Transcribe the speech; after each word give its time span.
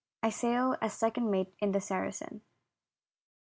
I 0.23 0.31
SAIL 0.31 0.77
AS 0.81 0.93
SECOND 0.93 1.29
MATE 1.29 1.53
IN 1.59 1.73
THE 1.73 1.79
SARACEN. 1.79 2.41